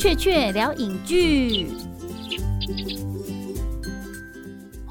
[0.00, 1.89] 雀雀聊影剧。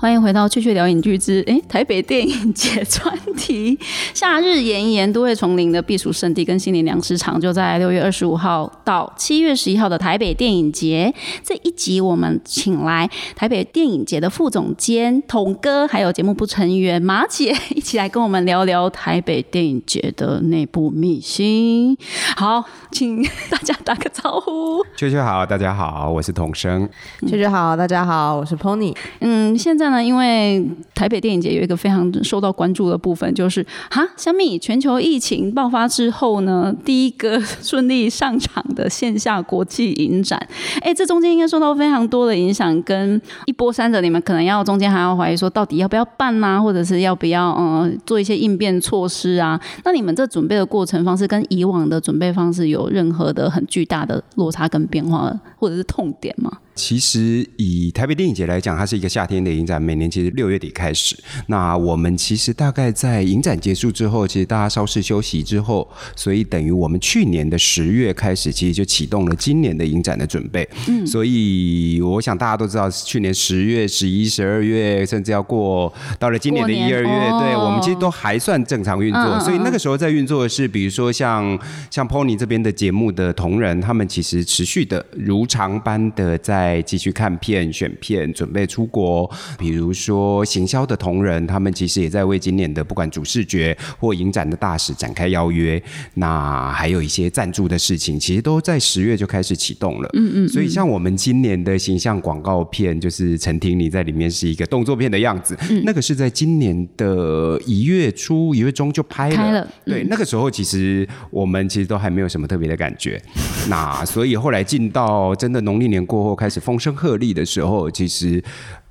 [0.01, 3.75] 欢迎回到《趣趣聊影剧之诶台北电影节专题》。
[4.15, 11.13] 夏日炎炎，都会丛林的避暑胜地跟心灵粮食场就在六月二十五号到七月十一号的台北电影节。
[11.43, 21.97] 这一集我们请来台北电影节的副总监统哥，还有节目部成员马姐一起来跟我们聊聊台北电影节的内部秘辛。
[22.37, 24.81] 好，请大家打个招呼。
[24.95, 26.87] 秋秋好，大家好，我是童生。
[27.27, 28.95] 秋秋好，大家好，我是 Pony。
[29.19, 40.39] 嗯，现在呢，因为台北电影节有一个非常受到关注的部分，就是哈，小米全球疫情爆发之后呢，第一个 顺利上场的线下国际影展，
[40.81, 49.59] 哎，这中间应该受到非常多的影响，跟一波三折，你们可能要中间还要怀疑说，到底要不要办呐、或者是要不要嗯做一些应变措施啊？
[49.83, 56.51] 那你们这准备的过程方式跟以往的准备方式有任何的很巨大的落差跟变化，或者是痛点吗？
[56.75, 61.15] 其实以台北电影节来讲，它是一个夏天的影展，每年其实六月底开始。
[61.47, 70.67] 那我们其实大概在影展结束之后，其实大家稍事休息之后，所以等于我们去年的十月开始，其实就启动了今年的影展的准备。
[70.87, 79.21] 嗯，所以我想大家都知道，去年十月、十一、十二月，甚至要过到了今年的一二月，哦对我们其实都还算正常运作。
[79.21, 81.57] 嗯嗯嗯所以那个时候在运作的是，比如说像
[81.89, 89.29] 像 Pony 这边的节目的同仁，他们其实持续的如常般的在继续看片、选片，准备出国。
[89.57, 95.81] 比如说行销的同仁，他们其实也在为今年的不管主视觉或影展的大使展开邀约。
[96.15, 100.09] 那还有一些赞助的事情，其实都在十月就开始启动了。
[100.13, 100.47] 嗯嗯。
[100.49, 113.21] 所以像我们今年的形象广告片，就是陈婷你在里面是一个动作片的样子，嗯那个是在今年的一月初、一月中就拍了对，那个时候其实我们其实都还没有什么特别的感觉。
[113.69, 118.43] 那所以后来进到真的农历年过后开始风声鹤唳的时候，其实。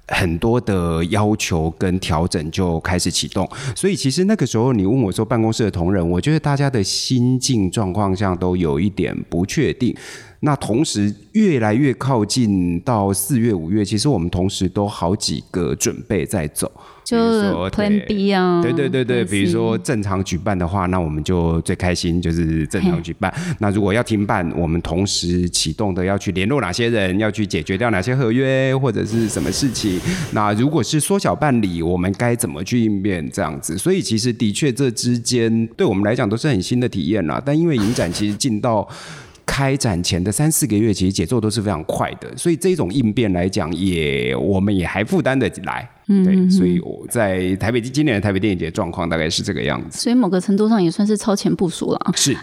[0.08, 9.94] 很多的要求跟调整就开始启动，所以其实那个时候你问我说办公室的同仁，我觉得大家的心境状况上都有一点不确定。
[10.40, 16.70] 那同时越来越靠近到四月、五月，其实我们同时都好几个准备在走，
[17.04, 23.34] 就是说 Plan 对 B 啊，对对对对，比如说正常举办的话，那我们就最开心就是正常举办。
[23.58, 30.00] 那如果要停办，我们同时启动的要去联络哪些人，要去解决掉哪些合约或者是什么事情。
[30.30, 33.76] 那如果是缩小办理，我们该怎么去应变这样子？
[33.76, 37.42] 所以其实的确这之间对我们来讲都是很新的体验啦。
[37.44, 38.88] 但因为影展其实进到
[39.48, 45.88] 开展前的三四个月，其实节奏都是非常快的，所以这种应变来讲也，我们也还负担得来。
[46.08, 49.98] 嗯对，所以我在台北今年的台北电影节状况大概是这个样子。
[50.00, 52.12] 所以某个程度上也算是超前部署了。
[52.14, 52.36] 是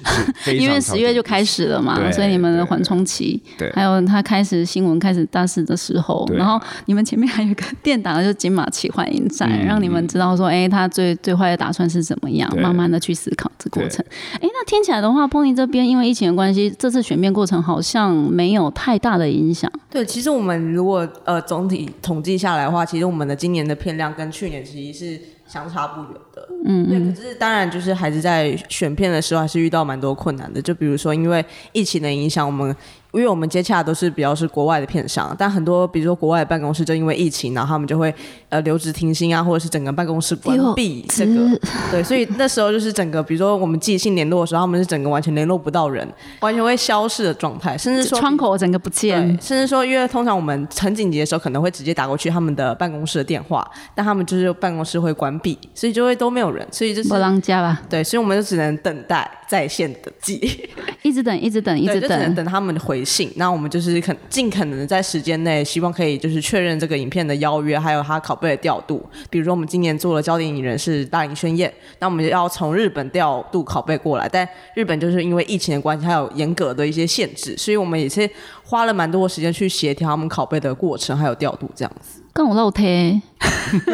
[0.43, 14.05] 是， 因为超十月就开始了嘛，所以你们的缓冲期，对还有他开始新闻开始大事的时候，然后你们前面还有一个电档，就是金马奇幻影展，嗯让你们知道说，哎，他最最坏的打算是怎么样，慢慢的去思考这过程。
[14.33, 19.71] 哎，那听起来的话，Pony 这边因为疫情的关系，这次选片过程好像没有太大的影响。
[19.89, 26.47] 对，其实我们如果呃总体统计下来的话，其实我们的今年的片量跟去年其实是相差不远的。
[26.65, 26.99] 嗯，对。
[26.99, 32.75] 可是当然就是还是在选片的时候还是遇到蛮多困难的，就比如说因为疫情的影响，我们
[33.15, 38.13] 因为我们接洽都是比较是国外的片商，但很多比如说国外的办公室就因为疫情，然后他们就会
[38.49, 41.59] 呃留职停薪啊，或者是整个办公室关闭这个。
[41.91, 46.07] 对，所以那时候就是整个，比如说我们寄信联络的时候，他们是整个完全联络不到人，
[46.41, 60.69] 完全会消失的状态，甚至说窗口整个不对见，，甚至说，因为通常我们很紧急的时候，可能会直接打过去他们的办公室的电话，但他们就是办公室会关闭，所以就会都没有人，所以就是不让家吧，对，所以我们就只能等待在线的寄，
[61.03, 62.35] 一直等，一直等，一对，直等。
[62.35, 63.31] 等他们回信。
[63.35, 69.07] 那我们就是肯尽可能在时间内，希望可以就是确认这个影片的邀约，还有它拷贝的调度。
[69.29, 78.27] 比如说我们今年做了焦点影人是大林宣彦，那我们要从日本调度拷贝过来，但日本就是因为疫情的关系，还有严格的一些限制，所以我们也是
[78.63, 82.21] 花了蛮多的时间去协调他们拷贝的过程，还有调度这样子。
[82.33, 83.89] 跟我露天， 会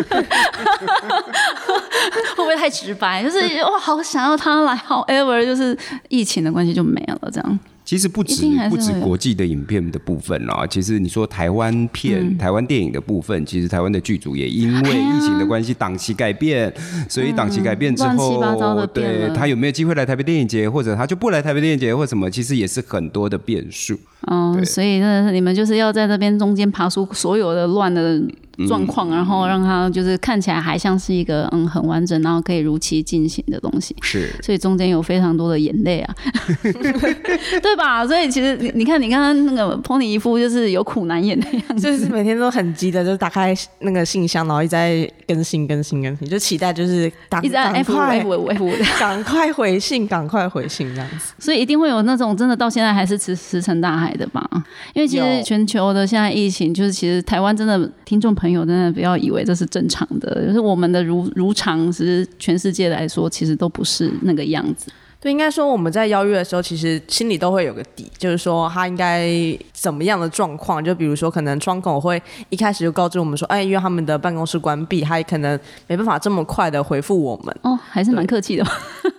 [2.36, 3.24] 不会太直白？
[3.24, 5.78] 就是哇，好想要他来，however，就是
[6.10, 7.60] 疫情的关系就没了，这样。
[7.92, 12.38] 其实不止不止国际的影片的部分啦，其实你说台湾片、嗯。
[12.38, 16.74] 台湾电影的部分，其实台湾的剧组也因为疫情的关系档期改变，
[17.10, 24.00] 所以档期改变之后，对他有没有机会来台北电影节，或者他就不来台北电影节，或什么，其实也是很多的变数。
[24.28, 28.22] 嗯，所以真的是你们就是要在这边中间爬出所有的乱的
[28.68, 33.96] 状况，然后让它就是看起来还像是一个嗯很完整，然后可以如期进行的东西。
[34.02, 36.16] 是，所以中间有非常多的眼泪啊，
[37.62, 38.06] 对吧？
[38.06, 51.34] 所以其实你你看，你刚刚那个 Pony 一副就是有苦难言的样子，就是每天都很急的，就是打开那个信箱，然后一直在更新、更新、更新，就期待就是打一直按 F 五 F 五 F 五，赶快回信，赶快回信这样子。
[51.40, 54.44] 所以一定会有那种真的到现在还是石石沉大海的吧？
[54.94, 64.92] 因为其实全球的现在疫情，就是其实台湾真的听众朋友真的不要以为这是正常的，就是我们的如如常，其实全世界来说其实都不是那个样子。
[65.20, 69.30] 对，应该说我们在邀约的时候，其实心里都会有个底，就是说他应该
[69.72, 70.84] 怎么样的状况。
[70.84, 72.20] 就比如说，可能窗口会
[72.50, 77.56] 一开始就告知我们说，哎，因为他们的办公室关闭，他可能没办法这么快的回复我们。
[77.62, 78.66] 哦，还是蛮客气的。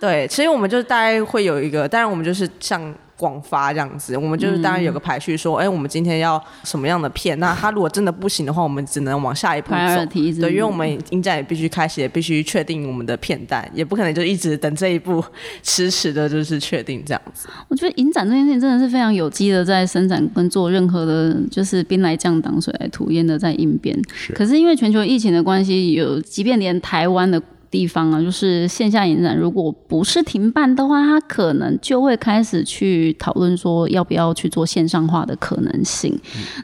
[0.01, 2.93] 对，其实我们就大概会有一个，当然我们就是像。
[3.17, 7.39] 广发这样子，我们就是当然有个排序，说，哎，我们今天要什么样的片？
[7.39, 10.05] 那他如果真的不行的话，我们只能往下一步走。
[10.13, 15.23] 对，因为我们影展也必须开始，也必须确定我们的片单，也不可能就一直等这一步，
[15.61, 17.47] 迟迟的就是确定这样子。
[17.67, 23.97] 我觉得影展这件事情真的是非常有机的，在生产跟做任何的，就是兵来将挡，水来土掩的在应变。
[24.13, 24.33] 是。
[24.33, 27.41] 可是因为全球疫情的关系，有即便连台湾的。
[27.73, 36.15] 地方啊，就是线下影展，如果不是停办的话，他可能就会开始去讨论说要不要去做线上化的可能性。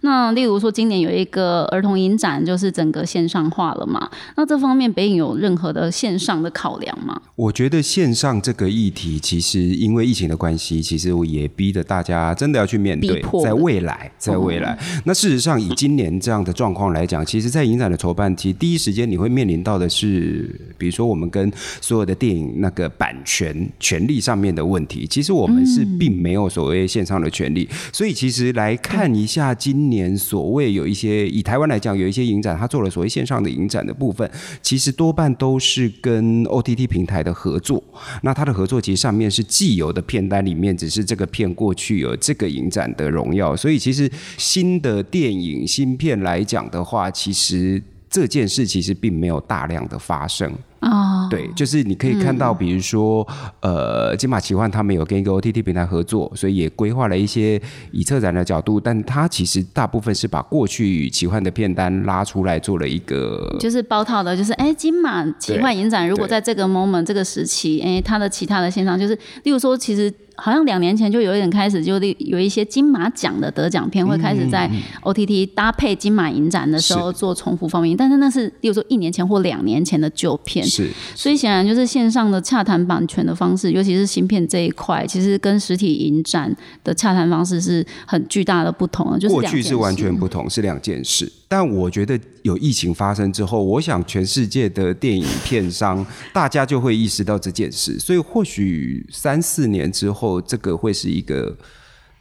[0.04, 4.08] 那例如说，今年有一个儿童影展，就是整个线上化了嘛？
[4.38, 7.20] 那这方面北影有任何的线上的考量吗？
[7.36, 13.20] 我觉得线上这个议题，其实因为疫情的关系，其实我也逼着大家真的要去面对。
[13.44, 20.48] 在未来，在未来，那事实上以今年这样的状况来讲，其实，在影展的筹办期，第一时间你会面临到的是，
[20.78, 20.99] 比如说。
[21.00, 34.30] 说我们跟所有的电影那个版权权利上面的问题，其实我们是并没有所谓线上的权利，所以其实来看一下今年所谓有一些以台湾来讲有一些影展，他做了所谓线上的影展的部分，
[34.62, 37.82] 其实多半都是跟 OTT 平台的合作。
[38.24, 50.52] 那它的合作其实上面是既有的片单里面，只是这个片过去有这个影展的荣耀，所以其实新的电影新片来讲的话，其实这件事其实并没有大量的发生。
[50.80, 53.28] 啊，对，就是你可以看到，比如说，
[53.60, 57.62] 呃，金马奇幻他们有跟一个 OTT 平台合作，所以也规划了一些
[57.92, 69.14] 以策展的角度，但它其实大部分是把过去奇幻的片单拉出来做了一个，就是包套的，就是哎，金马奇幻影展如果在这个 moment 这个时期，哎，它的其他的线上，就是
[69.44, 70.10] 例如说，其实
[70.40, 74.70] 好像两年前就有一点开始，就有一些金马奖的得奖片会开始在
[75.04, 80.66] OTT 搭配金马影展的时候做重复放映，但是那是例如说一年前或两年前的旧片。
[80.66, 89.20] 是，所以显然就是线上的洽谈版权的方式，尤其是芯片这一块，其实跟实体影展的洽谈方式是很巨大的不同的。
[89.20, 91.32] 就是过去是完全不同，是两件事。
[91.50, 101.58] 但我觉得有疫情发生之后，我想全世界的电影片商大家就会意识到这件事，所以或许三四年之后，这个会是一个。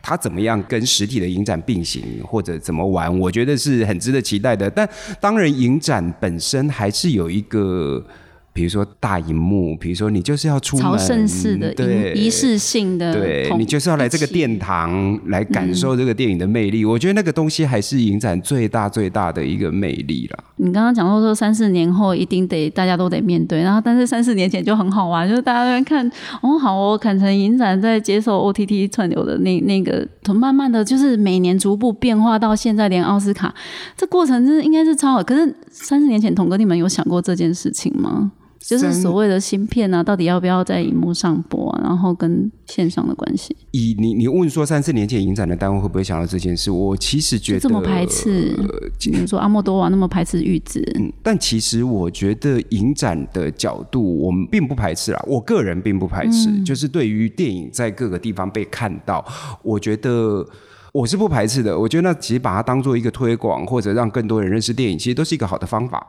[0.00, 3.19] 它怎么样跟实体的影展并行，或者怎么玩？
[3.19, 4.70] 我觉得是很值得期待的。
[4.70, 4.88] 但
[5.20, 8.06] 当然，影展本身还是有一个。
[8.58, 16.84] 比如说大荧幕，比如说你就是要出门，朝圣式的、仪式性的，对你就是要来这个殿堂来感受这个电影的魅力。
[16.84, 20.44] 我觉得那个东西还是影展最大最大的一个魅力了。
[20.56, 26.05] 你刚刚讲到说三四年后一定得大家都得面对，然后但是三四年前就很好玩，就是大家在看
[26.43, 33.55] 哦，好哦，坎城影展在接受 OTT 串流的那那个，从慢慢的就是每年逐步变化到现在连奥斯卡，
[33.96, 35.22] 这过程真的应该是超好。
[35.22, 38.32] 可是三四年前，童哥你们有想过这件事情吗？
[38.58, 41.74] 就是所谓的芯片啊，到底要不要在荧幕上播？
[41.82, 43.56] 然后跟线上的关系。
[43.70, 46.70] 以你你问说三四年前影展的单位会不会想到这件事？
[46.70, 48.55] 我其实觉得这么排斥，
[48.98, 50.82] 比如说阿莫多瓦那么排斥玉子。
[50.98, 55.24] 嗯，但其实我觉得影展的角度，我们并不排斥啦。
[55.27, 59.24] 我个人并不排斥，就是对于电影在各个地方被看到，
[59.62, 60.46] 我觉得
[60.93, 61.79] 我是不排斥的。
[61.79, 66.06] 我觉得那其实把它当做一个推广，或者让更多人认识电影，其实都是一个好的方法。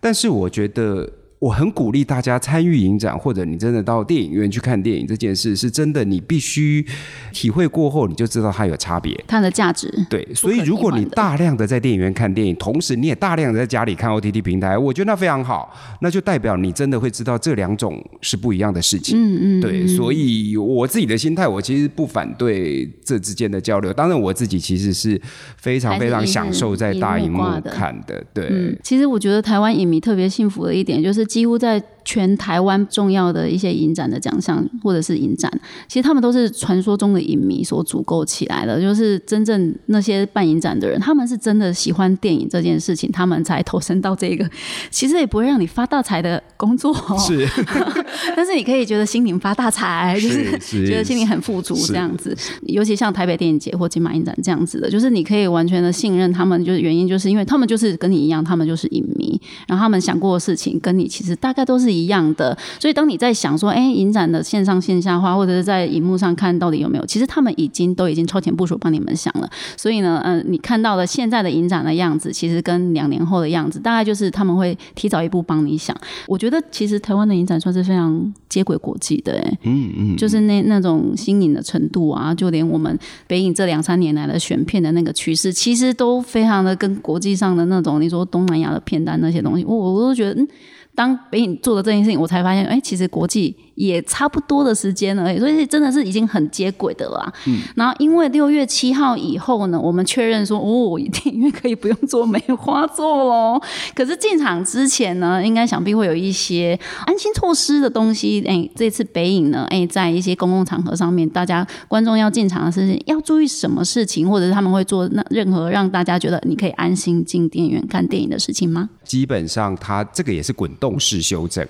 [0.00, 1.08] 但是我觉得。
[1.42, 6.86] 我很鼓励大家参与影展，或者你真的到电影院去看电影这件事，是真的，你必须
[7.32, 9.92] 体会过后，你就知道它有差别，它的价值。
[10.08, 19.18] 对，所以如果你大量的在电影院看电影，同时你也大量的在家里看 OTT 平台，我觉得那非常好，那就代表你真的会知道这两种是不一样的事情。
[19.18, 23.92] 嗯嗯，对，所以我自己的心态，我其实不反对这之间的交流。
[23.92, 25.20] 当然，我自己其实是
[25.56, 28.24] 非常非常享受在大荧幕看的。
[28.32, 31.26] 对，其实我觉得台湾影迷特别幸福的一点就是。
[31.32, 35.50] 几乎在全台湾重要的一些影展的奖项或者是影展，
[35.88, 38.78] 其实他们都是传说中的影迷所组构起来的。
[38.78, 44.46] 就是真正那些办影展的人，他们是真的喜欢电影这件事情，他们才投身到这个。
[44.90, 47.48] 其实也不会让你发大财的工作，是，
[48.36, 52.36] 但是你可以觉得心灵发大财，就是觉得心灵很富足这样子。
[52.62, 56.52] 尤其像台北电影节或金马影展这样子的，就是你可以完全的信任他们。
[56.64, 62.56] 就是原因，就是因为他们就是跟你一样，他们就是影迷，然后他们想过的事情跟你其实大概都是一样的。
[62.78, 69.48] 所以当你在想说，哎，影展的线上线下化，或者是在荧幕上看到底有没有，其实他们已经都已经超前部署帮你们想了。
[69.76, 75.96] 所以呢，嗯，你看到的现在的影展的样子，其实跟两年后的样子，大概就是他们会提早一步帮你想。
[76.26, 90.48] 我觉得其实台湾的影展算是非常接轨国际的，哎，嗯嗯，就是那那种新颖的程度啊，就连我们北影这两三年来的选片的那个趋势，其实都非常的跟国际上的那种，你说东南亚的片单那些东西，我我都觉得，嗯，
[90.94, 93.56] 当北影做的这件事情，我才发现，哎，其实国际。
[93.74, 97.32] 也差不多的时间了，所以真的是已经很接轨的了。
[97.46, 103.60] 嗯，然后因为六月七号以后呢，我们确认说，哦，电影院可以不用做梅花座喽。
[103.96, 108.44] 可是进场之前呢，应该想必会有一些安心措施的东西。
[108.46, 118.90] 哎，这次北影呢，哎，在一些公共场合上面，大家观众要进场的事情要注意什么事情，或者是他们会做那任何让大家觉得你可以安心进电影院看电影的事情吗？
[119.02, 121.66] 基本上，它这个也是滚动式修正，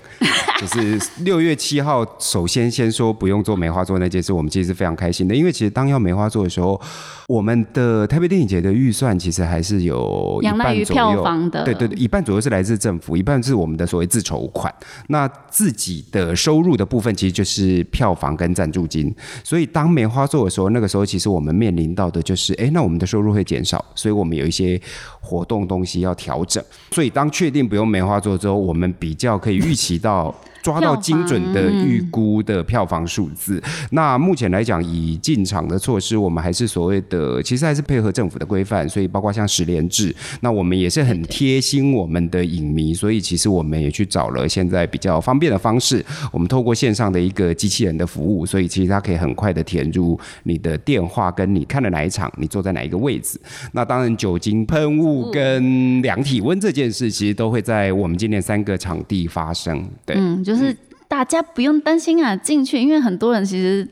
[0.59, 1.92] 就是六月七号。
[2.19, 6.79] 首先，先说不用做梅花座那件事，我们其实是非常开心的，因为其实当要梅花座的时候，
[7.27, 14.73] 我们的台北电影节的预算其实还是有仰赖于票房的，对对对，一半左右是来自政府，一半是我们的所谓自筹款。
[15.07, 19.13] 那自己的收入的部分，其实就是票房跟赞助金。
[19.43, 24.79] 所以当梅花座的时候，那个时候其实我们面临到的就是，哎，那我们的收入会减少，所以我们有一些
[25.19, 26.63] 活动东西要调整。
[26.91, 30.33] 所以当确定不用梅花座之后，我们比较可以预期到。
[30.63, 33.61] 抓到精准的预估的票房数字。
[33.91, 38.87] 那目前来讲，以进场的措施，我们还是所谓的，其实还是配合政府的规范。
[38.87, 42.93] 所以包括像十连制，那我们也是很贴心我们的影迷。
[42.93, 53.37] 所以其实我们也去找了现在比较方便的方式，我们透过线上的一个机器人的服务，所以其实它可以很快的填入你的电话，跟你看了哪一场，你坐在哪一个位置。
[53.73, 59.85] 那当然，酒精喷雾跟量体温这件事，其实都会在我们今年三个场地发生。
[60.05, 60.15] 对。
[60.55, 60.75] 是
[61.07, 63.87] 大家不用担心啊，进去，因为很多人其实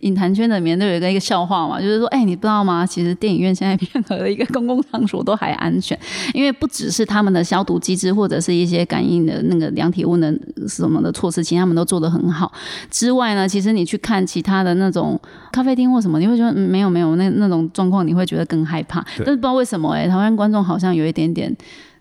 [0.00, 2.84] 影坛圈里面都有一个一个笑话嘛，就是说，哎，你不知道吗？
[2.84, 5.98] 其实电影院现在任何的一个公共场所都还安全，
[6.34, 10.34] 因为不只是他们的消毒机制或者是一些感应的那个量体温的
[10.68, 12.52] 什么的措施，其实他们都做得很好。
[12.90, 15.18] 之外呢，其实你去看其他的那种
[15.52, 19.04] 咖啡厅或什么，你会觉得没有没有那那种状况，你会觉得更害怕。
[19.18, 21.54] 但是不知道为什么，哎，台湾观众好像有一点点。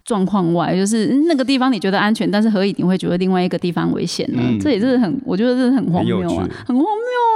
[0.06, 4.40] 状况外，就是那个地方你觉得安全，但是何以你会觉得另外一个地方危险呢？
[4.62, 6.86] 这也是很，我觉得这是很荒谬啊，很荒谬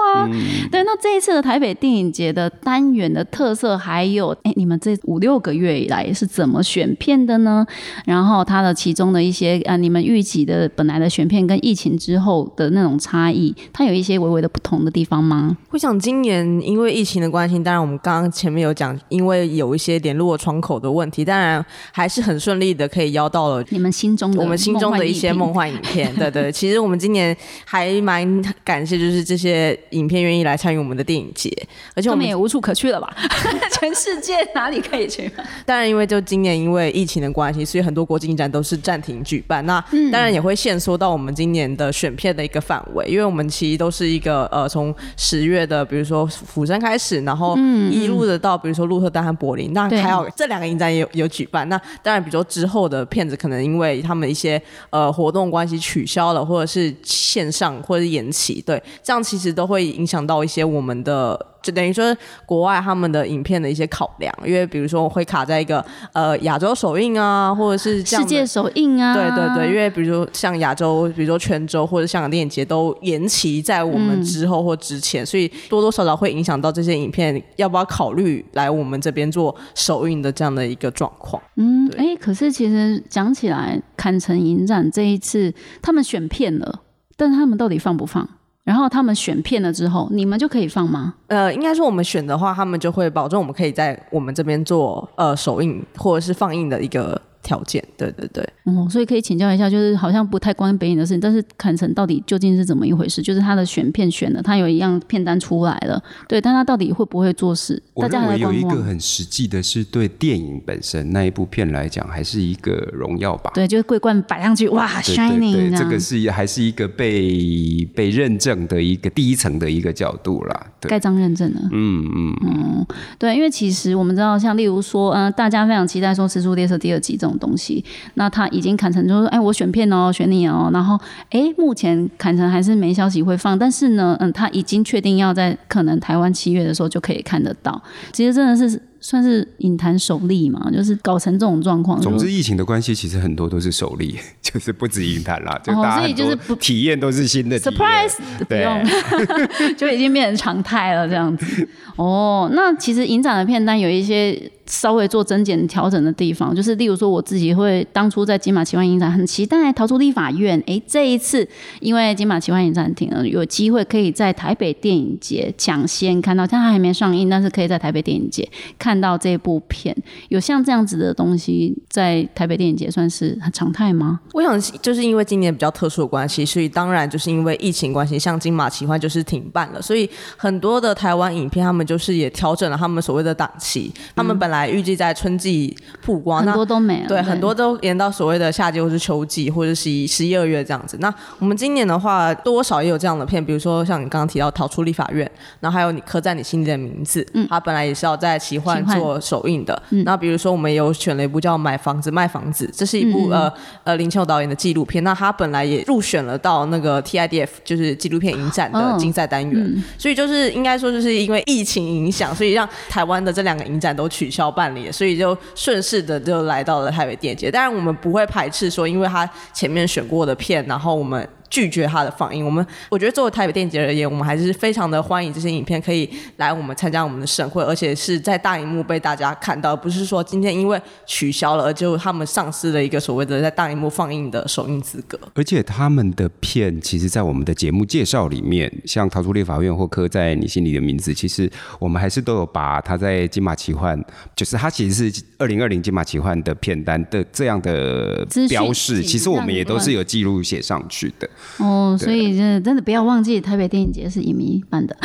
[0.06, 0.30] 啊。
[0.72, 7.66] 对，那这一次的台北电影节的单元的特色，还有哎，你们这五六个月以来是怎么选片的呢？
[8.06, 15.58] 然后它的其中的一些啊，你们预计的本来的选片跟疫情之后的那种差异，它有一些微微的不同的地方吗？
[15.72, 22.59] 我想今年因为疫情的关系，当然我们刚刚前面有讲，因为有一些联络窗口的问题，当然还是很顺。
[22.60, 26.52] 力的可以邀到了你们心中的我们心中的一些梦幻影片， 对对。
[26.52, 27.36] 其实我们今年
[27.66, 31.50] 还蛮感谢，就是这些影片愿意来参与我们的电影节，
[31.96, 33.16] 而且我们也无处可去了吧？
[33.80, 35.32] 全世界哪里可以去？
[35.66, 39.66] 当然，因为就今年因为疫情的关系，所以很多国际影展都是暂停举办。
[39.66, 39.80] 那
[40.12, 47.56] 当然也会限缩到我们今年的选片的一个范围，因为我们其实都是一个呃，从十月的比如说釜山开始，然后
[47.92, 51.68] 一路的到比如说鹿特丹和柏林，那还有这两个影展也有有举办。
[51.70, 52.40] 那当然，比如说。
[52.50, 61.46] 之后的片子可能因为他们一些呃活动关系取消了，或者是线上或者是延期，对，这样其实都会影响到一些我们的。
[61.62, 81.42] 就等于说，国外他们的影片的一些考量，因为比如说会卡在一个呃亚洲首映啊，或者是世界首映啊，对对对，因为比如说像亚洲，比如说泉州或者香港电影节都延期在我们之后或之前，所以多多少少会影响到这些影片要不要考虑来我们这边做首映的这样的一个状况。
[81.58, 86.82] 嗯，哎，可是其实讲起来，坎城影展这一次他们选片了，
[87.18, 88.28] 但他们到底放不放？
[88.70, 91.16] 然后他们选片了之后，你们就可以放吗？
[91.26, 97.20] 呃，应该说我们选的话，他们就会保证我们可以在我们这边做呃首映或者是放映的一个。
[97.50, 97.84] 条件。
[97.98, 103.22] 对对对，哦，所以可以请教一下，就是好像不太关北影的事情，但是坎城到底究竟是怎么一回事？
[103.22, 107.82] 就是他的选片选的，他有一样片单出来了，对，但他到底会不会做事？
[107.96, 108.70] 我大家还在认为有一。
[108.70, 113.50] 个很实际的是，对电影本身那一部片来讲，还是一个荣耀吧。
[113.56, 120.68] 对，就是桂冠摆上去，哇对对，shining 对，这个是还是一个被被认证的一个第一层的一个角度啦。
[120.80, 121.60] 对，盖章认证的。
[121.72, 122.86] 嗯嗯嗯，
[123.18, 131.00] 对，因为其实我们知道，像例如说，嗯、大家非常期待说《蜘蛛列车》第二集这种东西，那他已经砍成就是说，哎，我选片哦，选你哦，然后，
[131.32, 137.82] 哎，目前砍成还是没消息会放，但是呢，嗯，他已经确定要在可能台湾七月的时候就可以看得到，
[138.12, 148.84] 其实真的是算是影坛首例嘛，就是搞成这种状况，就总之疫情的关系，其实很多都是首例， 就是不止影坛啦，就哦大家很所以就是体验都是新的 surprise 不用，
[149.78, 151.68] 就已经变成常态了这样子。
[151.96, 161.48] 哦，那其实影展的片单有一些稍微做增减调整的地方，就是例如说我自己会当初在金马奇幻影展很期待逃出立法院，诶，这一次
[161.82, 169.96] 因为金马奇幻影展停了，有机会可以在台北电影节抢先看到，但它还没上映，但是可以在台北电影节看到这部片。
[170.30, 174.20] 有像这样子的东西在台北电影节算是很常态吗？
[174.34, 190.98] 我想就是因为今年比较特殊的关系，所以当然就是因为疫情关系，像金马奇幻就是停办了，所以很多的台湾影片他们就是也调整了他们所谓的档期，他们本来预计在春季曝光，很多都没了，对，很多都延到所谓的夏季或是秋季，或者十一、十一二月这样子。
[191.00, 195.26] 那我们今年的话，多少也有这样的片，比如说像你刚刚提到《逃出立法院》，
[195.60, 199.82] 然后还有你刻在你心里的名字，嗯它本来也是要在奇幻做首映的。
[200.06, 203.52] 那比如说我们有选了一部叫《买房子卖房子》，这是一部、呃
[203.84, 217.50] 呃林秋导演的纪录片，那他本来也入选了到那个 TIDF 就是纪录片影展的哦竞赛单元，所以就是应该说就是因为疫情影响，所以让台湾的这两个影展都取消办理了，所以就顺势的就来到了台北电影节。
[217.52, 221.28] 当然我们不会排斥说，因为他前面选过的片，然后我们。
[221.50, 235.20] 拒绝它的放映，我们我觉得作为台北电影节而言，我们还是非常的欢迎这些影片可以来我们参加我们的盛会，而且是在大荧幕被大家看到，而不是说今天因为取消了，而就他们丧失了一个所谓的在大荧幕放映的首映资格。
[235.34, 244.00] 而且他们的片，其实，在我们的节目介绍里面，像《逃出立法院》或《刻在你心里的名字》，其实我们还是都有把他在金马奇幻，
[244.36, 251.30] 就是他其实是二零二零金马奇幻的片单的这样的标示，其实我们也都是有记录写上去的。
[251.58, 254.96] 哦，所以真的真的不要忘记台北电影节是影迷办的，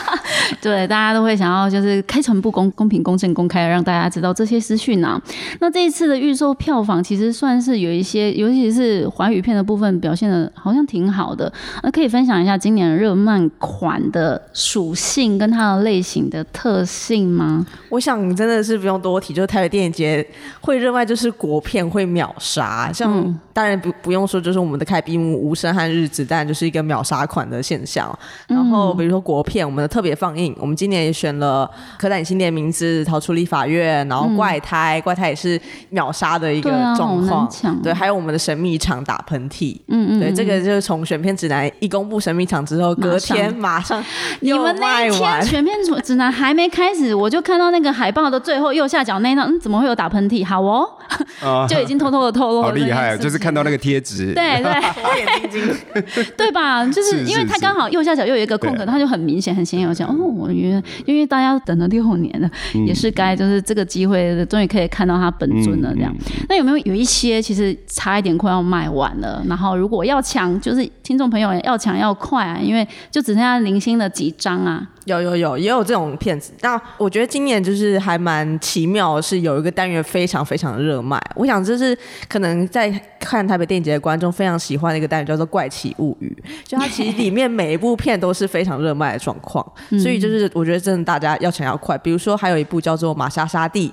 [0.60, 5.20] 对，大家都会想要就是开诚布公、公平、公正、公开，让大家知道这些资讯啊。
[5.60, 11.50] 那这一次的预售票房其实算是有一些，尤其是华语片的部分表现的好像挺好的。
[11.82, 17.66] 那可以分享一下今年热漫款的属性跟它的类型的特性吗？
[17.88, 20.26] 我想真的是不用多提，就是台北电影节
[20.60, 22.92] 会热卖，就是国片会秒杀。
[22.92, 28.06] 像、嗯当然不不用说，就是我们的开闭幕《无声和日子》，当然就是一个秒杀款的现象。
[28.48, 31.68] 然嗯后比如说国片，我们的特别放映，我们今年也选了
[32.00, 37.48] 《刻在你心底的名字》《逃出立法院》，然后《怪胎》怪胎也是秒杀的一个状况。
[37.82, 39.76] 对，还有我们的神秘场打喷嚏。
[39.88, 44.04] 嗯嗯，对，这个就是从选片指南一公布神秘场之后，隔天马上
[44.40, 45.42] 你们那一天。
[45.42, 50.44] 选片指指南还没开始，我就看到那个海报的最后右下角那一张，嗯，怎么会有打喷嚏？
[50.44, 50.86] 好哦，
[51.68, 55.71] 就已经偷偷的透露了好厉害就是看到那个贴纸，对对我眼金睛，
[56.36, 56.84] 对吧？
[56.86, 59.88] 就是是因为它是刚好右下角又有一个空格，他就很明显、很显眼。
[59.88, 65.92] 我想，哦，我原来因为大家等了六年了，嗯也是该就是这个机会，终于可以看到他本尊了。
[65.94, 69.42] 这样，嗯那有没有有一些其实差一点快要卖完了？
[69.48, 74.88] 然后如果要抢，就是听众朋友要抢要快啊，因为就只剩下零星的几张啊。
[75.06, 76.52] 有有有，也有这种骗子。
[76.60, 81.20] 那我觉得今年就是还蛮奇妙的是，有一个单元非常非常的热卖。
[81.34, 81.96] 我想这是
[82.28, 86.36] 可能在看台北电影节的观众非常喜欢的一个单元，叫做《怪奇物语》。
[86.68, 89.64] 就它其实里面每一部片都是非常热卖的状况，
[90.02, 91.96] 所以就是我觉得真的大家要抢要快。
[91.98, 93.88] 比如说还有一部叫做《玛莎莎蒂》，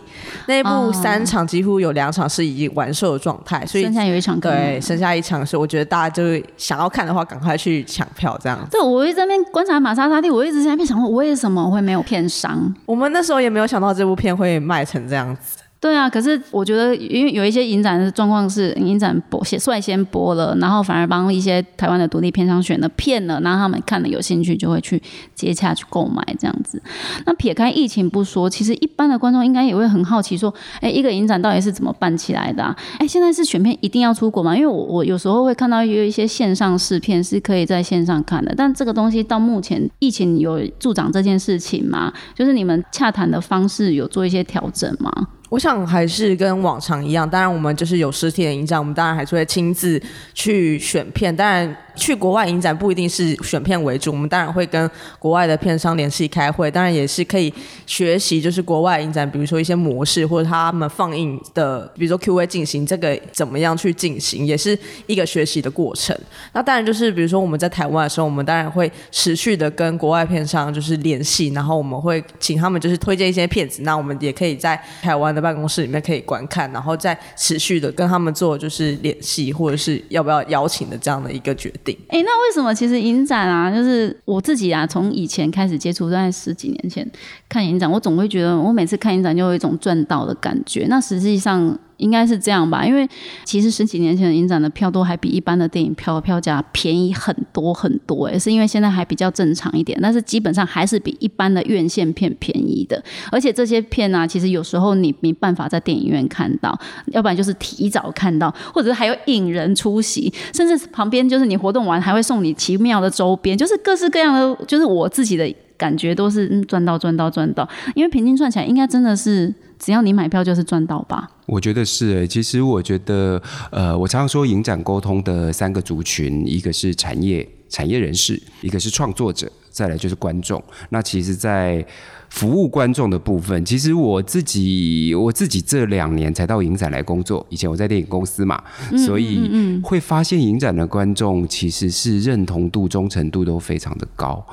[0.47, 8.59] 那一部哦三场几乎有两场是已经完售的状态，所以剩下有一场对剩下一场是我觉得大家就是想要看的话，赶快去抢票这样。
[8.71, 12.73] 对，我一直在那边观察玛莎莎蒂，我一直在那边想，为什么会没有片商？
[12.85, 15.57] 我们那时候也没有想到这部片会卖成这样子。
[15.81, 25.01] 对啊，可是我觉得，因为有一些影展的状况是，影展播先率先播了，然后反而帮一些台湾的独立片商选了片了，然后他们看了有兴趣就会去
[25.33, 26.81] 接洽去购买这样子。
[27.25, 32.75] 那撇开疫情不说，其实一般的观众应该也会很好奇说，哎，一个影展到底是怎么办起来的、啊？
[32.99, 34.53] 哎，现在是选片一定要出国吗？
[34.53, 42.11] 因为我我有时候会看到有一些线上试片是可以在线上看的，但这个东西到目前疫情有助长这件事情吗？
[42.35, 45.09] 就是你们洽谈的方式有做一些调整吗？
[45.49, 50.01] 我想还是跟往常一样，当然我们就是有实体的影展，我们当然还是会亲自
[50.33, 51.35] 去选片。
[51.35, 57.53] 当然去国外影展不一定是选片为主，我们当然会跟国外的片商联系开会，当然也是可以
[57.85, 66.17] 学习，就是国外影展，比如说一些模式或者他们放映的，比如说 Q&A 进行这个怎么样去进行，也是一个学习的过程。
[66.53, 81.88] 那当然就是比如说我们在台湾的时候，我们当然会持续的跟国外片商就是联系，然后我们会请他们就是推荐一些片子，那我们也可以在台湾的办公室里面可以观看，然后再持续的跟他们做就是联系，或者是要不要邀请的这样的一个决定。
[82.07, 87.09] 哎，那为什么其实影展啊，就是我自己啊，从以前开始接触，在十几年前
[87.47, 90.85] 看影展，我总会觉得我每次看影展就有一种赚到的感觉。
[90.89, 91.77] 那实际上。
[91.99, 93.07] 应该是这样吧，因为
[93.43, 103.03] 其实十几年前的影展的票都还比一般的电影票票价便宜很多很多，哎，是因为现在还比较正常一点，但是基本上还是比一般的院线片便宜的。
[103.31, 119.51] 而且这些片呢，其实有时候你没办法在电影院看到，要不然就是提早看到，或者是还有引人出席，甚至旁边就是你活动完还会送你奇妙的周边，就是各式各样的，就是我自己的感觉都是赚到赚到赚到，因为平均算起来应该真的是。
[119.79, 121.31] 只要你买票就是赚到吧？
[121.45, 130.61] 我觉得是其实我觉得，呃，我常常说影展沟通的三个族群，一个是产业产业人士，一个是创作者，再来就是观众。
[130.89, 131.85] 那其实，在
[132.29, 138.61] 服务观众的部分，其实我自己我自己这两年才到影展来工作，以前我在电影公司嘛，
[139.05, 144.45] 所以会发现影展的观众其实是认同度、忠诚度都非常的高，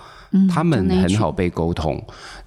[0.48, 2.02] 他们很好被沟通。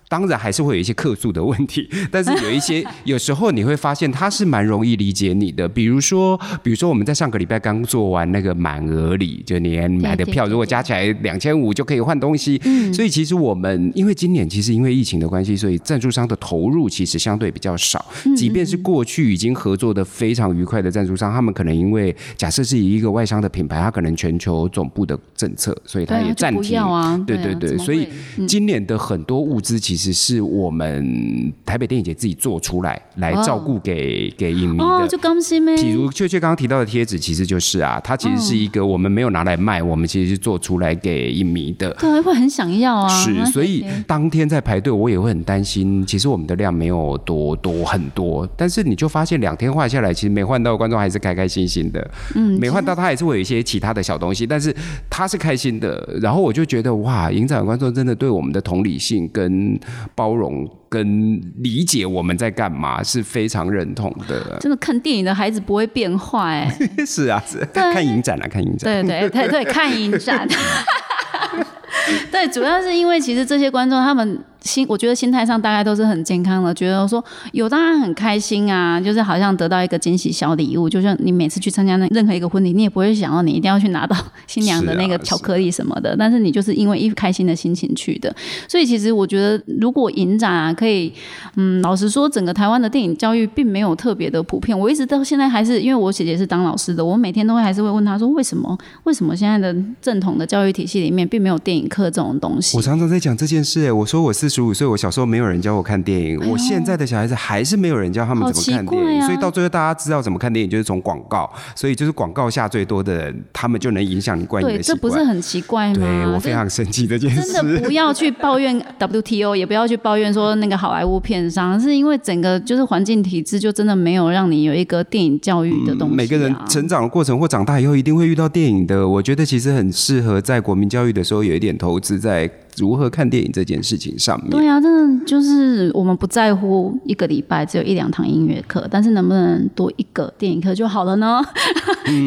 [0.09, 5.69] 当然还是会有一些客诉的问题， 但是有一些有时候你会发现他是蛮容易理解你的。
[5.69, 12.59] 比如说，比如说我们在上个礼拜刚做完那个满额礼，就你买的票如果加起来两千五就可以换东西。
[12.91, 18.03] 所以其实我们因为今年其实因为疫情的关系，所以赞助商的投入其实相对比较少。
[18.35, 26.81] 即便是过去已经合作的非常愉快的赞助商，他们可能因为假设是以一个外商的品牌，他可能全球总部的政策，所以他也暂停。
[27.27, 28.07] 对对对，所以
[28.47, 29.98] 今年的很多物资其实。
[29.99, 35.75] 只是我们台北电影节自己做出来，来照顾给给影迷的，就刚新咩？
[35.75, 41.91] 比如雀雀刚刚提到的贴纸，其实就是啊，它其实是一个我们没有拿来卖，我们其实是做出来给影迷的。
[41.99, 43.09] 对，会很想要啊。
[43.09, 46.05] 是，所以当天在排队，我也会很担心。
[46.05, 52.11] 其实我们的量没有多多很多，但是你就发现两天换下来，其实没换到观众还是开开心心的。
[52.35, 54.73] 嗯，没换到他还是会有一些其他的小东西，但是
[55.09, 56.07] 他是开心的。
[56.21, 59.77] 然后我就觉得哇，影展观众真的对我们的同理性跟
[60.15, 64.57] 包容跟理解我们在干嘛是非常认同的。
[64.59, 66.69] 真的看电影的孩子不会变坏。
[67.05, 69.05] 是啊，是看影展啊，看影展。
[69.05, 70.47] 对对对对，看影展。
[72.31, 74.43] 对，主要是因为其实这些观众他们。
[74.69, 88.33] 心，我觉得心态上大概都是很健康的，觉得说有当然很开心啊，就是好像得到一个惊喜小礼物，就像你每次去参加那任何一个婚礼，你也不会想到你一定要去拿到 新娘的那个巧克力什么的，但是你就是因为一开心的心情去的，
[88.67, 91.11] 所以其实我觉得如果影展啊可以，
[91.55, 102.77] 嗯，老实说，整个台湾的电影教育并没有特别的普遍，我一直到现在还是因为我姐姐是当老师的，我每天都会还是会问她说为什么为什么现在的正统的教育体系里面并没有电影课这种东西？
[102.77, 104.58] 我常常在讲这件事，我说我是。
[104.59, 106.37] 十五岁，我小时候没有人教我看电影。
[106.51, 111.49] 我现在的小孩子还是没有人教他们怎么看电影，所以到最后大家知道怎么看电影，就是从广告。
[111.73, 114.97] 所以就是广告下最多的人，他们就能影响你观影的习惯。
[114.97, 115.95] 这不是很奇怪吗？
[115.99, 117.53] 对我非常生气这件事。
[117.53, 126.15] 真的不要去抱怨 WTO，也不要去抱怨说那个好莱坞片商，是因为整个就是环境体制就真的没有让你有一个电影教育的东西。
[126.15, 129.07] 每个人成长的过程或长大以后一定会遇到电影的。
[129.07, 132.49] 我觉得其实很适合在国民教育的时候有一点投资在。
[132.79, 134.49] 如何看电影这件事情上面？
[134.49, 141.41] 对啊，真的就是我们不在乎一个礼拜只有一两堂音乐课，但是能不能多一个电影课就好了呢？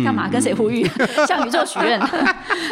[0.04, 0.86] 干嘛跟谁呼吁？
[1.26, 1.98] 向宇宙许愿。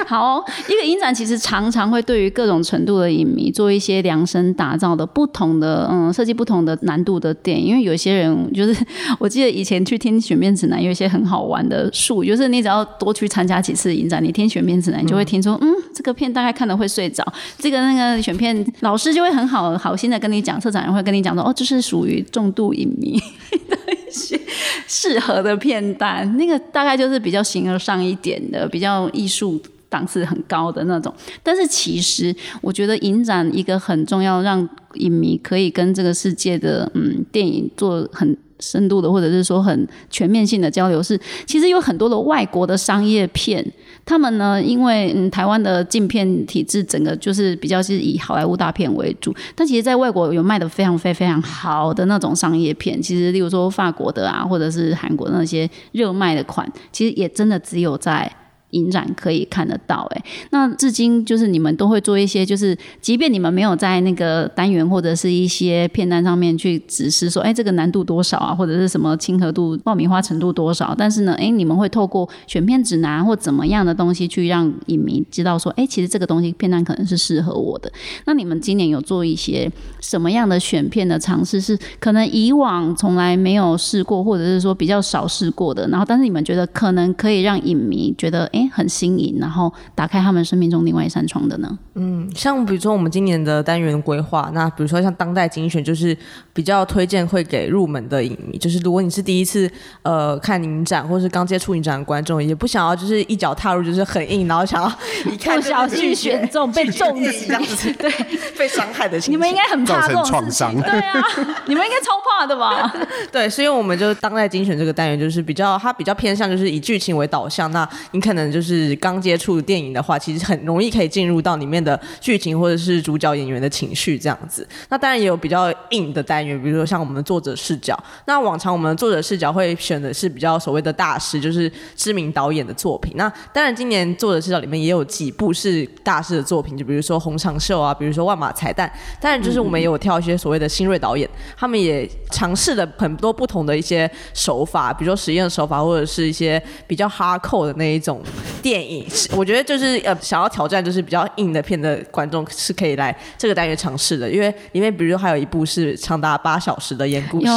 [0.06, 8.84] 好，一个影展其实常常会对于各种程度的影迷做一些量身打造的不同的嗯设计不同的难度的电影，因为有些人就是
[9.18, 17.24] 我记得以前去听选片指南有一些很好玩的术，就是你只要多去参加几次影展，你听选片指南你就会听说嗯这个片大概看了会睡着。
[17.58, 23.18] 这个那个选片老师就会很好好心的跟你讲，策展人会跟你讲说，哦，这是属于重度影迷
[23.68, 24.40] 的一些
[24.86, 31.14] 适合的片单，那个大概就是比较形而上一点的，比较艺术档次很高的那种。
[31.42, 38.36] 但是其实我觉得影展一个很重要，让影迷可以跟这个世界的嗯电影做很。
[38.62, 43.66] 深度的，或者是说很全面性的交流，是其实有很多的外国的商业片，
[44.04, 58.30] 他们呢，因为嗯台湾的镜片体制，整个就是比较是以好莱坞大片为主，但其实在外国有卖的非常非非常好的那种商业片，其实例如说法国的啊，或者是韩国那些热卖的款，其实也真的只有在。
[58.70, 77.90] 影展可以看得到，哎，那至今就是你们都会做一些，就是即便你们没有在那个单元或者是一些片单上面去指示说，哎，这个难度多少啊，或者是什么亲和度、爆米花程度多少，但是呢，哎，你们会透过选片指南或怎么样的东西去让影迷知道说，哎，其实这个东西片单可能是适合我的。
[78.26, 88.59] 那你们今年有做一些什么样的选片的尝试，是可能以往从来没有试过，或者是说比较少试过的，然后但是你们觉得可能可以让影迷觉得，哎。
[88.68, 91.78] 很新颖，然后打开他们生命中另外一扇窗的呢？
[91.94, 96.16] 嗯，像比如说我们今年的单元规划，那比如说像当代精选，就是
[96.52, 99.70] 比较推荐会给入门的影迷，就是如果你是第一次
[100.02, 104.92] 呃看影展，或是刚接触影展的观众，也不想要就是一脚踏入就是很硬，然后想要
[105.32, 108.10] 一看小去选中被重击这样子， 对，
[108.58, 111.22] 被伤害的，你们应该很怕这种创伤，对啊，
[111.66, 112.92] 你们应该超怕的吧？
[113.30, 118.49] 对，所以我们就当代精选这个单元就是比较，它比较偏向就是以剧情为导向，那你可能。
[118.50, 124.66] 就是刚接触电影的话，其实很容易可以进入到里面的剧情或者是主角演员的情绪这样子。
[124.88, 127.98] 那当然也有比较硬的单元，比如说像我们的作者视角。
[128.26, 133.12] 那往常我们的作者视角会选的是比较所谓的大师，就是知名导演的作品。
[133.16, 138.88] 那当然今年作者视角里面也有几部是大师的作品，就比如说《红长袖》啊，比如说《万马彩蛋》。
[139.20, 148.20] 当然就是我们也有挑一些所谓的新锐导演，他们也尝试了很多不同的一些手法，比如说实验手法，或者是一些比较哈扣的那一种。
[148.62, 149.04] 电影，
[149.36, 157.48] 我觉得就是呃，想要挑战就是比较硬的片的观众是可以来这个单元尝试的，因为里面比如还有一部是长达八小时的演故事，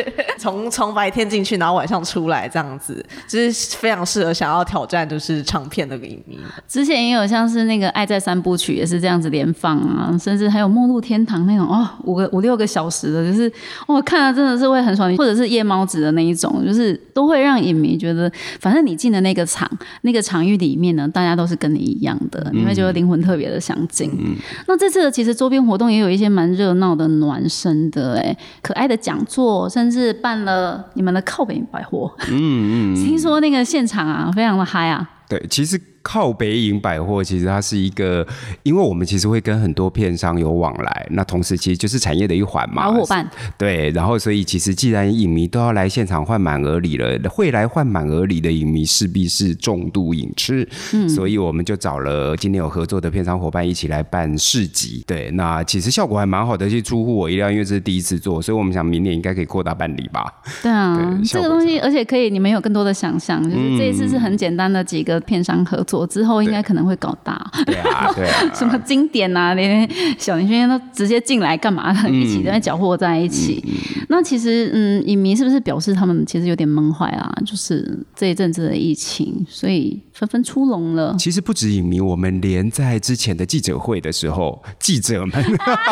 [0.38, 6.38] 从从白天进去，然后晚上出来这样子，就是非常适合想要挑战就是长片的影迷。
[6.68, 13.50] 之前也有像是那个《爱在三部曲》也是这样子连放啊，甚至还有《末路天堂》那种哦，五个五六个小时的，就是
[13.86, 19.68] 我看了真的是会很爽，或者是夜猫子的那一种，就是都会让影迷觉得，反正你进的那个场
[20.06, 20.22] 那个。
[20.26, 24.10] 场域里面呢，大家都是跟你一样的，你会觉得灵魂特别的相近。
[24.18, 24.34] 嗯
[24.66, 32.12] 那这次的其实周边活动也有一些蛮热闹的、暖身的，哎，可爱的讲座，甚至办了你们的靠北百货。
[32.28, 35.08] 嗯嗯， 听说那个现场啊，非常的嗨啊。
[35.28, 35.80] 对，其实。
[36.06, 38.24] 靠北影百货其实它是一个，
[38.62, 43.28] 因为我们其实会跟很多片商有往来，那同时其实就是产业的一环嘛，好伙伴。
[43.58, 55.02] 对，然后所以其实既然影迷都要来现场换满额礼了，会来换满额礼的影迷势必是重度影痴，嗯，所以我们就找了今天有合作的片商伙伴一起来办市集。
[55.08, 60.32] 对，那其实效果还蛮好的，其实出乎我意料，因为这是第一次做，所以我们想明年应该可以扩大办理吧。
[60.62, 65.95] 对啊，这个东西而且可以，你们有更多的想象，就是这一次是很简单的几个片商合作。
[65.96, 72.10] 我之后应该可能会搞大，对啊，对啊， 什么经典啊，连小林轩都直接进来干嘛的？
[72.10, 73.64] 一起在搅和在一起。
[74.08, 77.32] 那其实，嗯，影迷是不是表示他们其实有点闷坏啊？
[77.46, 81.14] 就是这一阵子的疫情，所以纷纷出笼了。
[81.18, 85.44] 其实不止影迷，我们连在之前的记者会的时候，记者们，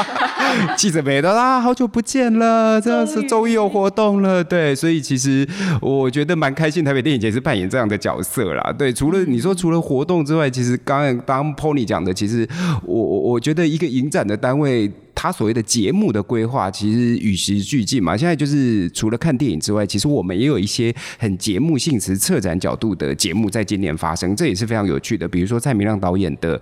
[0.76, 5.46] 记者们都啦，好久不见了，这样是周一有活动了， 对，所以其实
[5.80, 6.84] 我觉得蛮开心。
[6.84, 9.84] 台北电影节是扮演这样的角色啦，对，除了你说除了。
[9.84, 12.48] 活活动之外，其实刚刚当 Pony 讲的，其实
[12.84, 14.90] 我我我觉得一个影展的单位。
[15.24, 18.14] 他所谓的节目的规划，其实与时俱进嘛。
[18.14, 25.26] 现在就是除了看电影之外，其实我们也有一些很节目性、是策展角度的节目在今年发生，这也是非常有趣的。
[25.26, 26.60] 比如说蔡明亮导演的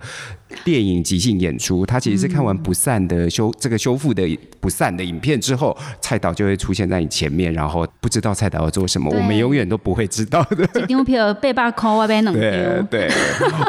[0.63, 4.25] 电影即兴演出，他其实是看完《不散》的修这个修复的
[4.61, 10.65] 《不散》的影片之后，蔡导就会出现在你前面，然后不知道蔡导要做什么，我们永远都不会知道的。
[10.87, 13.09] 丢片被爸 call 外边对对，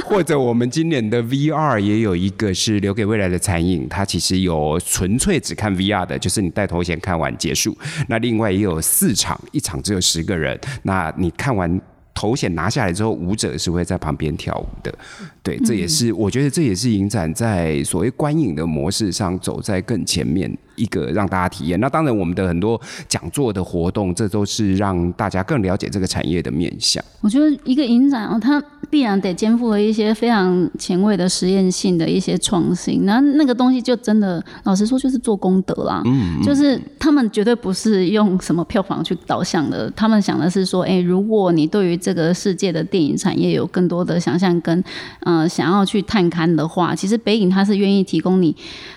[0.05, 4.81] 或者我们今年的 VR 也有一个是留给未来的残影，它其实有。
[4.87, 7.77] 纯粹只看 VR 的，就是你戴头衔看完结束。
[8.09, 10.59] 那另外也有四场，一场只有十个人。
[10.83, 11.81] 那你看完
[12.15, 14.95] 头衔拿下来之后，舞者是会在旁边跳舞的。
[15.43, 21.79] 对，这也是我觉得这也是影展在所谓观影的模式上走在更前面一个让大家体验。
[21.81, 27.03] 那当然，我们的很多讲座的活动，这都是让大家更了解这个产业的面向。
[27.21, 33.07] 我觉得一个影展哦，它必然得肩负了一些非常前卫的实验性的一些创新。
[33.07, 36.03] 那那个东西就真的，老实说，就是做功德啦。
[36.05, 44.85] 嗯，就是他们绝对不是用什么票房去导向的，他们想的是说，哎，如果你对于这个世界的电影产业有更多的想象跟
[45.21, 48.55] 嗯想要去探勘的话，其实北影它是愿意提供你。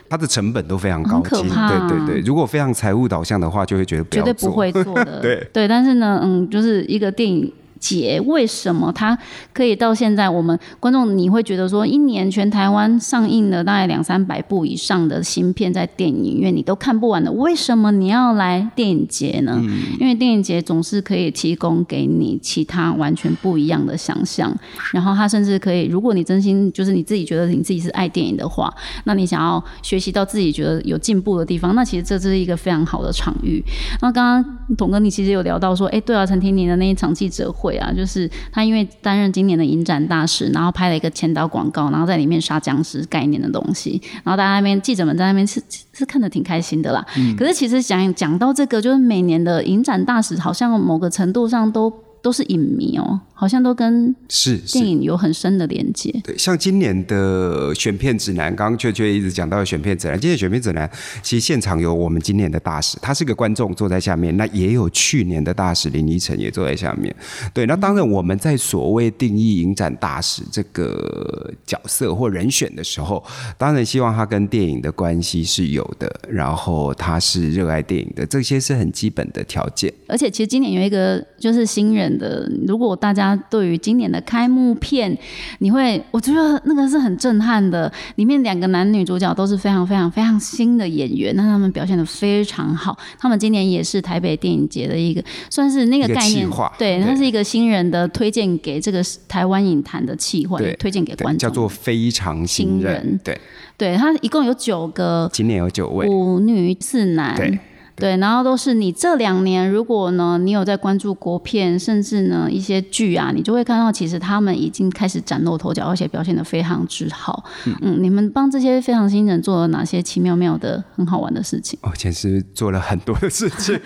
[0.09, 1.66] 它的成本都非常高，可怕。
[1.67, 5.19] 对对对，如果非常财务导向的话，就会觉得绝对不会做的。
[5.21, 7.51] 对对，但是呢，嗯，就是一个电影。
[7.79, 9.17] 节为什么它
[9.53, 10.27] 可以到现在？
[10.27, 19.61] 我们观众你会觉得说，一年全台湾上映了大概两三百部以上的新片在电影院，你都看不完的，为什么你要来电影节呢？
[19.99, 24.53] 因为电影节总是可以提供给你其他完全不一样的想象，
[24.91, 28.73] 然后它甚至可以，如果你真心就是你自己觉得你自己是爱电影的话，
[29.05, 33.63] 那你想要学习到自己觉得有进步的地方，那其实这是一个非常好的场域。
[34.01, 37.66] 那刚刚董哥你其实有聊到说，哎，对啊，陈婷你的那一场记者会。
[37.67, 47.05] 对啊，就是他因为担任今年的影展大使，然后拍了一个前导广告，然后在里面杀僵尸概念的东西，然后大家那边记者们在那边是是看的挺开心的啦。
[47.37, 53.19] 可是其实讲讲到这个，就是每年的影展大使，好像某个程度上都都是影迷哦。
[53.39, 56.11] 好像都跟是电影有很深的连接。
[56.23, 60.19] 对，像今年的选片指南，刚刚雀雀一直讲到选片指南。
[60.19, 60.89] 今年选片指南，
[61.21, 67.15] 其实现场有我们今年的大使，他是个观众坐在下面，那也有去年的大使林依晨也坐在下面。
[67.53, 73.23] 对，那当然我们在所谓定义影展大使这个角色或人选的时候，
[73.55, 79.93] 当然希望他跟电影的关系是有的，然后他是热爱电影的，这些是很基本的条件。
[80.07, 83.26] 而且其实今年有一个就是新人的，如果大家。
[83.35, 85.17] 对于今年的开幕片，
[85.59, 87.91] 你会我觉得那个是很震撼的。
[88.15, 92.97] 里面两个男女主角都是非常非常非常新的演员，那他们表现的非常好。
[93.19, 103.19] 他们今年也是台北电影节的一个，算是那个概念，对，那是一个新人的推荐给这个台湾影坛的气划，推荐给观众，叫做非常新人。
[103.23, 103.39] 对，
[103.77, 107.35] 对他一共有九个，今年有九位，五女四男。
[107.35, 107.59] 对，
[107.99, 117.43] 然后都是你这两年，如果呢，你有在关注国片，甚至呢一些剧啊，你就会看到，其实他们已经开始崭露头角，而且表现的非常之好。
[117.65, 121.79] 嗯，你们帮这些非常新人做了哪些奇妙妙的、很好玩的事情？
[121.81, 123.79] 哦，其实做了很多的事情，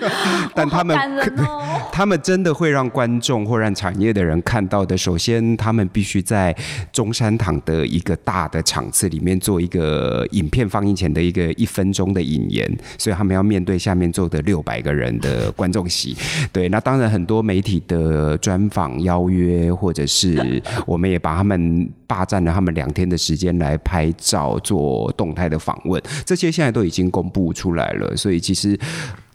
[0.54, 0.98] 但他们
[1.94, 4.98] 他们真的会让观众或让产业的人看到的。
[4.98, 6.54] 首先，他们必须在
[6.92, 14.01] 中山堂的一个大的场次里面做一个影片放映前的一个一分钟的引言，所以他们要面对下面。
[14.02, 16.18] 面做的六百个人的观众席，
[16.52, 28.18] 对，那当然很多媒体的专访邀约，或者是我们也把他们霸占了他们两天的时间来拍照做动态的访问，这些现在都已经公布出来了。
[28.18, 28.78] 所以其实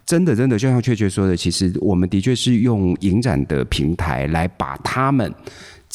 [0.05, 5.33] 真的真的，就像确确说的，其实我们的确是用影展的平台来把他们。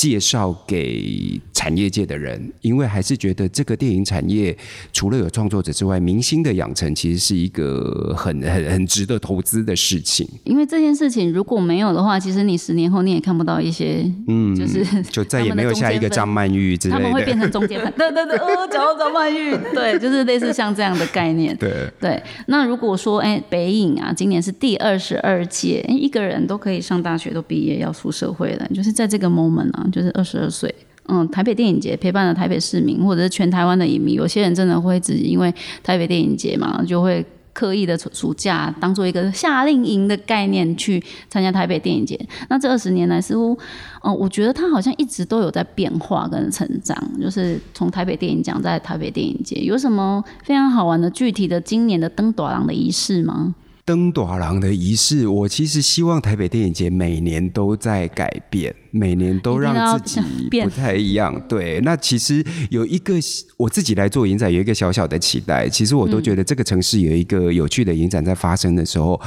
[0.01, 4.57] 介绍给产业界的人，因为还是觉得这个电影产业
[4.91, 10.27] 除了有创作者之外，明星的养成其实是一个很很很值得投资的事情。
[10.43, 17.93] 因为这件事情如果没有的话，其实你十年后你也看不到一些，嗯，就是就再也没有下一个张曼玉之类的，他们会 变成中间分。
[17.95, 21.55] 对对对，哦，讲到张曼玉， 对，就是类似像这样的概念。
[21.57, 29.87] 对对，那如果说哎，北影啊，今年是第二十二届，哎，一个人都可以上大学都毕业要出社会了，就是在这个 moment 啊。
[29.91, 30.73] 就是二十二岁，
[31.07, 34.13] 嗯，台北电影节陪伴了台北市民，或者是全台湾的影迷。
[34.13, 42.17] 有些人真的会只因为台北电影节嘛，就会刻意的暑假当做一个夏令营的概念去参加台北电影节。
[42.49, 43.57] 那这二十年来，似乎，
[44.03, 46.97] 嗯，我觉得他好像一直都有在变化跟成长。
[47.19, 53.53] 就是从台北电影奖在台北电影节，有什么非常好玩的具体的今年的登短廊的仪式吗？
[53.83, 60.21] 登短廊的仪式，我其实希望台北电影节每年都在改变，每年都让自己
[60.61, 61.41] 不太一样。
[61.47, 63.15] 对，那其实有一个
[63.57, 65.67] 我自己来做影展，有一个小小的期待。
[65.67, 69.19] 其实我都觉得这个城市有一个有趣的影展在发生的时候，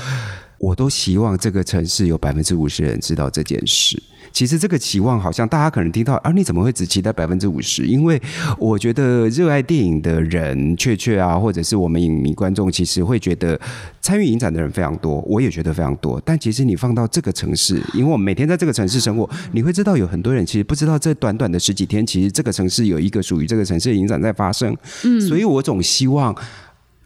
[0.58, 4.00] 我都希望这个城市有百分之五十人知道这件事。
[4.34, 7.86] 其实这个期望好像大家可能听到，啊，你怎么会只期待百分之五十？
[7.86, 8.20] 因为
[8.58, 13.58] 我觉得热爱电影的人，确确啊，或者是我们影迷观众，其实会觉得
[14.00, 16.20] 参与影展的人非常多，我也觉得非常多。
[16.24, 24.76] 但其实你放到这个城市，因为我们每天在这个城市生活，你会知道有很多人其实不知道这短短的十几天，其实这个城市有一个属于这个城市的影展在发生。
[25.04, 26.34] 嗯，所以我总希望。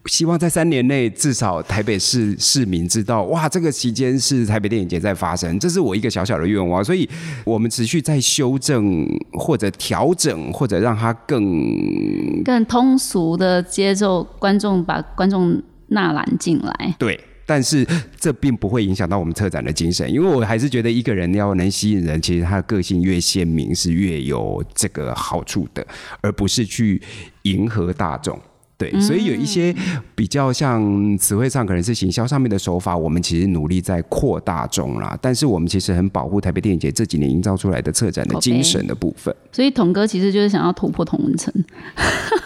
[0.06, 6.82] 希望在三年内，至少台北市市民知道，哇，这个期间是台北电影节在发生，这是我一个小小的愿望。
[6.82, 7.08] 所以，
[7.44, 16.94] 我们持续在修正或者调整，或者让它更更通俗的接受观众，把观众纳揽进来。
[16.98, 17.18] 对。
[17.44, 17.82] 但是
[18.20, 25.86] 这并不会影响到我们策展的精神，因为我还是觉得一个人要能吸引人，其实他的个性越鲜明是越有这个好处的，
[26.20, 27.00] 而不是去
[27.44, 28.38] 迎合大众。
[28.78, 29.74] 对，所以有一些
[30.14, 35.18] 比较像词汇上可能是行销上面的手法，我们其实努力在扩大中啦。
[35.20, 39.34] 但是我们其实很保护台北电影节这几年营造出来的策展的精神的部分。
[39.50, 41.52] 所以童哥其实就是想要突破同文层。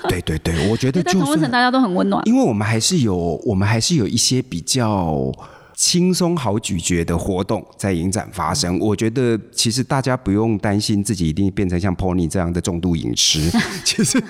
[0.09, 5.31] 对对对，我觉得就同文层大家都很温暖，因为我们还是有我们还是有一些比较。
[5.83, 13.51] 轻松好咀嚼的活动在影展发生，我觉得其实大家不用担心自己一定变成像 Pony 这样的重度饮食。
[13.85, 14.23] 其实，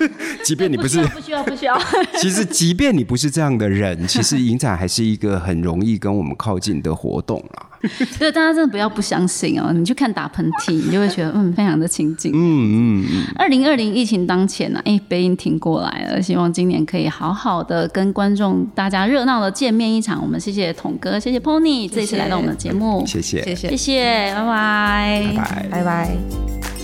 [0.42, 1.78] 即便你不是不需要不需要，
[2.18, 7.68] 其实即便你不是这样的人，其实影展还是一个很容易跟我们靠近的活动啦。
[8.18, 12.33] 对，大家真的不要不相信哦，你去看打喷嚏，你就会觉得嗯，非常的亲近。
[12.35, 13.24] 嗯嗯。
[13.37, 20.22] 二零二零疫情当前呢，哎，北音挺过来了，希望今年可以好好的跟观众大家热闹的见面一场。
[20.22, 26.82] 我们谢谢统哥，谢谢 Pony 这次来到我们的节目，谢谢，谢谢，谢谢，拜拜，拜拜，拜拜。